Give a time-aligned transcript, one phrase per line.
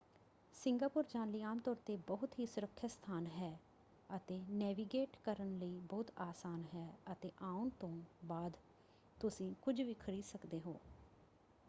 [0.55, 3.51] Singapore ਜਾਣ ਲਈ ਆਮ ਤੌਰ 'ਤੇ ਬਹੁਤ ਹੀ ਸੁਰੱਖਿਅਤ ਸਥਾਨ ਹੈ
[4.09, 7.91] ਅਤੇ ਨੇਵੀਗੇਟ ਕਰਨ ਲਈ ਬਹੁਤ ਆਸਾਨ ਹੈ ਅਤੇ ਆਉਣ ਤੋਂ
[8.25, 8.57] ਬਾਅਦ
[9.17, 10.79] ਤੁਸੀਂ ਕੁਝ ਵੀ ਖਰੀਦ ਸਕਦੇ ਹੋ।